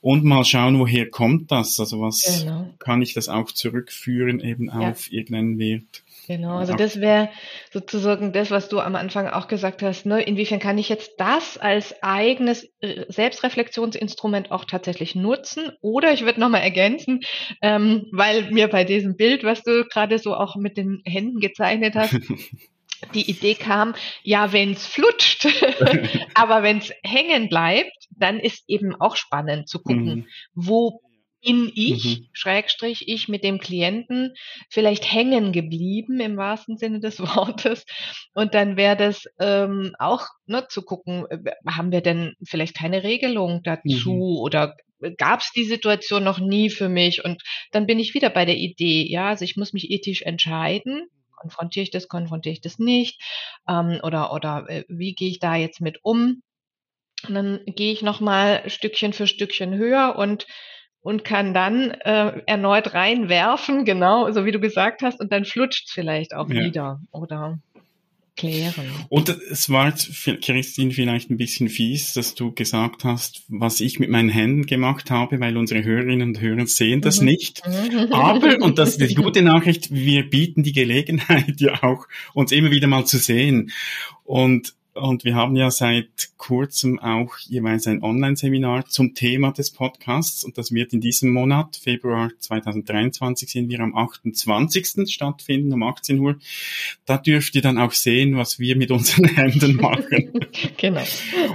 und 0.00 0.24
mal 0.24 0.44
schauen, 0.44 0.78
woher 0.78 1.08
kommt 1.08 1.52
das? 1.52 1.78
Also 1.78 2.00
was 2.00 2.40
genau. 2.40 2.74
kann 2.80 3.02
ich 3.02 3.14
das 3.14 3.28
auch 3.28 3.52
zurückführen 3.52 4.40
eben 4.40 4.66
ja. 4.66 4.90
auf 4.90 5.12
irgendeinen 5.12 5.58
Wert? 5.58 6.02
Genau, 6.30 6.58
also 6.58 6.74
das 6.74 7.00
wäre 7.00 7.28
sozusagen 7.72 8.32
das, 8.32 8.52
was 8.52 8.68
du 8.68 8.78
am 8.78 8.94
Anfang 8.94 9.26
auch 9.26 9.48
gesagt 9.48 9.82
hast. 9.82 10.06
Ne? 10.06 10.22
Inwiefern 10.22 10.60
kann 10.60 10.78
ich 10.78 10.88
jetzt 10.88 11.14
das 11.18 11.58
als 11.58 11.92
eigenes 12.04 12.70
äh, 12.78 13.04
Selbstreflexionsinstrument 13.08 14.52
auch 14.52 14.64
tatsächlich 14.64 15.16
nutzen? 15.16 15.72
Oder 15.80 16.12
ich 16.12 16.24
würde 16.24 16.38
nochmal 16.38 16.60
ergänzen, 16.60 17.22
ähm, 17.62 18.06
weil 18.12 18.48
mir 18.52 18.68
bei 18.68 18.84
diesem 18.84 19.16
Bild, 19.16 19.42
was 19.42 19.64
du 19.64 19.84
gerade 19.86 20.20
so 20.20 20.36
auch 20.36 20.54
mit 20.54 20.76
den 20.76 21.02
Händen 21.04 21.40
gezeichnet 21.40 21.96
hast, 21.96 22.14
die 23.14 23.28
Idee 23.28 23.56
kam, 23.56 23.96
ja, 24.22 24.52
wenn 24.52 24.70
es 24.70 24.86
flutscht, 24.86 25.48
aber 26.34 26.62
wenn 26.62 26.78
es 26.78 26.92
hängen 27.02 27.48
bleibt, 27.48 28.06
dann 28.16 28.38
ist 28.38 28.62
eben 28.68 28.94
auch 28.94 29.16
spannend 29.16 29.68
zu 29.68 29.82
gucken, 29.82 30.04
mhm. 30.04 30.26
wo 30.54 31.00
in 31.40 31.70
ich, 31.74 32.04
mhm. 32.04 32.26
Schrägstrich, 32.32 33.08
ich 33.08 33.28
mit 33.28 33.44
dem 33.44 33.58
Klienten 33.58 34.34
vielleicht 34.68 35.10
hängen 35.10 35.52
geblieben 35.52 36.20
im 36.20 36.36
wahrsten 36.36 36.76
Sinne 36.76 37.00
des 37.00 37.20
Wortes. 37.36 37.84
Und 38.34 38.54
dann 38.54 38.76
wäre 38.76 38.96
das 38.96 39.24
ähm, 39.38 39.94
auch 39.98 40.26
ne, 40.46 40.66
zu 40.68 40.82
gucken, 40.82 41.26
äh, 41.30 41.38
haben 41.66 41.92
wir 41.92 42.00
denn 42.00 42.34
vielleicht 42.42 42.74
keine 42.74 43.02
Regelung 43.02 43.62
dazu 43.62 44.12
mhm. 44.12 44.38
oder 44.38 44.76
gab 45.16 45.40
es 45.40 45.50
die 45.52 45.64
Situation 45.64 46.24
noch 46.24 46.38
nie 46.38 46.70
für 46.70 46.88
mich? 46.88 47.24
Und 47.24 47.42
dann 47.72 47.86
bin 47.86 47.98
ich 47.98 48.14
wieder 48.14 48.30
bei 48.30 48.44
der 48.44 48.56
Idee, 48.56 49.06
ja, 49.08 49.28
also 49.28 49.44
ich 49.44 49.56
muss 49.56 49.72
mich 49.72 49.90
ethisch 49.90 50.22
entscheiden. 50.22 51.08
Konfrontiere 51.36 51.84
ich 51.84 51.90
das, 51.90 52.08
konfrontiere 52.08 52.52
ich 52.52 52.60
das 52.60 52.78
nicht? 52.78 53.20
Ähm, 53.66 54.00
oder 54.02 54.32
oder 54.32 54.66
äh, 54.68 54.84
wie 54.88 55.14
gehe 55.14 55.30
ich 55.30 55.38
da 55.38 55.56
jetzt 55.56 55.80
mit 55.80 56.00
um? 56.02 56.42
Und 57.26 57.34
dann 57.34 57.60
gehe 57.66 57.92
ich 57.92 58.02
nochmal 58.02 58.68
Stückchen 58.68 59.12
für 59.12 59.26
Stückchen 59.26 59.74
höher 59.74 60.16
und 60.16 60.46
und 61.02 61.24
kann 61.24 61.54
dann 61.54 61.90
äh, 61.90 62.42
erneut 62.46 62.94
reinwerfen, 62.94 63.84
genau, 63.84 64.30
so 64.32 64.44
wie 64.44 64.52
du 64.52 64.60
gesagt 64.60 65.02
hast, 65.02 65.20
und 65.20 65.32
dann 65.32 65.44
flutscht 65.44 65.86
es 65.86 65.92
vielleicht 65.92 66.34
auch 66.34 66.48
ja. 66.48 66.64
wieder 66.64 67.00
oder 67.10 67.58
klären. 68.36 68.86
Und 69.08 69.28
es 69.28 69.68
war 69.70 69.88
jetzt, 69.88 70.10
Christine, 70.42 70.92
vielleicht 70.92 71.30
ein 71.30 71.36
bisschen 71.36 71.68
fies, 71.68 72.14
dass 72.14 72.34
du 72.34 72.52
gesagt 72.52 73.04
hast, 73.04 73.42
was 73.48 73.80
ich 73.80 73.98
mit 73.98 74.08
meinen 74.08 74.30
Händen 74.30 74.66
gemacht 74.66 75.10
habe, 75.10 75.40
weil 75.40 75.56
unsere 75.56 75.84
Hörerinnen 75.84 76.28
und 76.28 76.40
Hörer 76.40 76.66
sehen 76.66 77.00
das 77.02 77.20
mhm. 77.20 77.26
nicht. 77.26 77.62
Mhm. 77.66 78.12
Aber, 78.12 78.58
und 78.62 78.78
das 78.78 78.96
ist 78.96 79.10
die 79.10 79.14
gute 79.22 79.42
Nachricht, 79.42 79.92
wir 79.92 80.28
bieten 80.28 80.62
die 80.62 80.72
Gelegenheit 80.72 81.54
ja 81.60 81.82
auch, 81.82 82.06
uns 82.34 82.52
immer 82.52 82.70
wieder 82.70 82.86
mal 82.86 83.04
zu 83.04 83.18
sehen. 83.18 83.72
Und 84.24 84.74
und 85.00 85.24
wir 85.24 85.34
haben 85.34 85.56
ja 85.56 85.70
seit 85.70 86.30
kurzem 86.36 86.98
auch 86.98 87.38
jeweils 87.38 87.86
ein 87.86 88.02
Online-Seminar 88.02 88.86
zum 88.86 89.14
Thema 89.14 89.52
des 89.52 89.70
Podcasts. 89.70 90.44
Und 90.44 90.58
das 90.58 90.72
wird 90.72 90.92
in 90.92 91.00
diesem 91.00 91.32
Monat, 91.32 91.76
Februar 91.76 92.30
2023, 92.38 93.50
sind 93.50 93.68
wir 93.68 93.80
am 93.80 93.96
28. 93.96 95.10
stattfinden, 95.10 95.72
um 95.72 95.82
18 95.82 96.18
Uhr. 96.18 96.38
Da 97.06 97.18
dürft 97.18 97.54
ihr 97.54 97.62
dann 97.62 97.78
auch 97.78 97.92
sehen, 97.92 98.36
was 98.36 98.58
wir 98.58 98.76
mit 98.76 98.90
unseren 98.90 99.24
Händen 99.36 99.76
machen. 99.76 100.32
genau. 100.76 101.02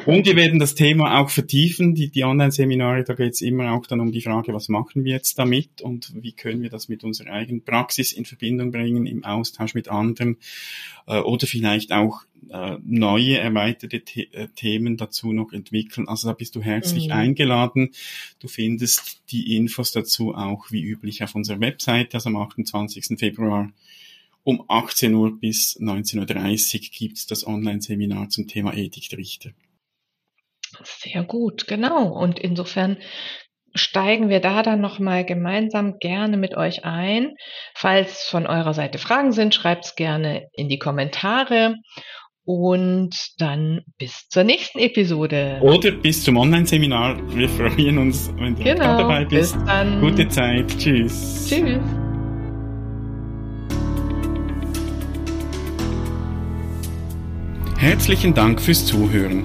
Und 0.06 0.26
wir 0.26 0.36
werden 0.36 0.60
das 0.60 0.76
Thema 0.76 1.20
auch 1.20 1.30
vertiefen. 1.30 1.96
Die, 1.96 2.10
die 2.10 2.24
Online-Seminare, 2.24 3.04
da 3.04 3.14
geht 3.14 3.34
es 3.34 3.42
immer 3.42 3.74
auch 3.74 3.86
dann 3.86 4.00
um 4.00 4.12
die 4.12 4.22
Frage, 4.22 4.54
was 4.54 4.70
machen 4.70 5.04
wir 5.04 5.14
jetzt 5.14 5.38
damit 5.38 5.82
und 5.82 6.12
wie 6.16 6.34
können 6.34 6.62
wir 6.62 6.70
das 6.70 6.90
mit 6.90 7.04
unserer 7.04 7.32
eigenen 7.32 7.64
Praxis 7.64 8.12
in 8.12 8.26
Verbindung 8.26 8.72
bringen, 8.72 9.06
im 9.06 9.24
Austausch 9.24 9.74
mit 9.74 9.88
anderen 9.88 10.38
äh, 11.08 11.20
oder 11.20 11.48
vielleicht 11.48 11.92
auch 11.92 12.22
äh, 12.50 12.78
neue 12.84 13.38
erweiterte 13.38 14.02
The 14.06 14.34
äh, 14.34 14.48
Themen 14.56 14.98
dazu 14.98 15.34
noch 15.34 15.52
entwickeln. 15.52 16.08
Also 16.08 16.28
da 16.28 16.34
bist 16.34 16.56
du 16.56 16.62
herzlich 16.62 17.08
mhm. 17.08 17.14
eingeladen. 17.14 17.92
Du 18.40 18.48
findest 18.48 19.22
die 19.32 19.56
Infos 19.56 19.92
dazu 19.92 20.36
auch 20.36 20.72
wie 20.72 20.84
üblich 20.84 21.24
auf 21.24 21.36
unserer 21.36 21.60
Webseite, 21.60 22.16
also 22.16 22.30
am 22.30 22.38
28. 22.38 23.18
Februar 23.18 23.72
um 24.44 24.64
18 24.68 25.14
Uhr 25.16 25.40
bis 25.40 25.76
19.30 25.80 26.76
Uhr 26.76 26.90
gibt 26.92 27.18
es 27.18 27.26
das 27.26 27.48
Online-Seminar 27.48 28.30
zum 28.30 28.48
Thema 28.48 28.76
Ethik 28.76 29.10
der 29.10 29.18
Richter. 29.18 29.50
Sehr 30.84 31.24
gut, 31.24 31.66
genau. 31.68 32.10
Und 32.10 32.38
insofern 32.38 32.98
steigen 33.74 34.30
wir 34.30 34.40
da 34.40 34.64
dann 34.64 34.82
nochmal 34.82 35.26
gemeinsam 35.26 35.98
gerne 36.00 36.38
mit 36.38 36.56
euch 36.56 36.86
ein. 36.86 37.34
Falls 37.74 38.24
von 38.24 38.48
eurer 38.48 38.74
Seite 38.74 39.00
Fragen 39.00 39.32
sind, 39.32 39.54
schreibt 39.54 39.86
es 39.86 39.96
gerne 39.96 40.48
in 40.54 40.70
die 40.70 40.80
Kommentare. 40.80 41.76
Und 42.46 43.16
dann 43.40 43.82
bis 43.98 44.30
zur 44.30 44.44
nächsten 44.44 44.78
Episode. 44.78 45.58
Oder 45.62 45.92
bis 45.92 46.24
zum 46.24 46.38
Online-Seminar. 46.38 47.18
Wir 47.36 47.50
freuen 47.50 47.98
uns, 47.98 48.32
wenn 48.38 48.56
du 48.56 48.64
genau, 48.64 49.00
dabei 49.00 49.26
bist. 49.26 49.56
Bis 49.56 49.66
dann. 49.66 50.00
Gute 50.00 50.28
Zeit. 50.30 50.68
Tschüss. 50.78 51.48
Tschüss. 51.50 51.80
Herzlichen 57.78 58.34
Dank 58.34 58.62
fürs 58.62 58.86
Zuhören. 58.86 59.44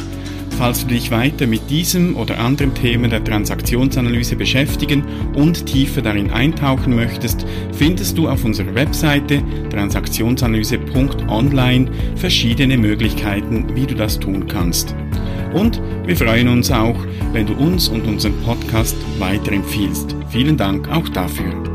Falls 0.61 0.83
du 0.83 0.89
dich 0.89 1.11
weiter 1.11 1.47
mit 1.47 1.71
diesem 1.71 2.19
oder 2.19 2.39
anderen 2.39 2.75
Themen 2.75 3.09
der 3.09 3.25
Transaktionsanalyse 3.25 4.37
beschäftigen 4.37 5.05
und 5.33 5.65
tiefer 5.65 6.03
darin 6.03 6.31
eintauchen 6.31 6.95
möchtest, 6.95 7.47
findest 7.73 8.19
du 8.19 8.29
auf 8.29 8.45
unserer 8.45 8.75
Webseite 8.75 9.43
transaktionsanalyse.online 9.71 11.91
verschiedene 12.17 12.77
Möglichkeiten, 12.77 13.75
wie 13.75 13.87
du 13.87 13.95
das 13.95 14.21
tun 14.21 14.49
kannst. 14.49 14.95
Und 15.55 15.81
wir 16.05 16.19
freuen 16.19 16.49
uns 16.49 16.71
auch, 16.71 17.07
wenn 17.33 17.47
du 17.47 17.55
uns 17.55 17.89
und 17.89 18.07
unseren 18.07 18.39
Podcast 18.43 18.99
weiterempfiehlst. 19.19 20.15
Vielen 20.29 20.59
Dank 20.59 20.91
auch 20.91 21.09
dafür. 21.09 21.70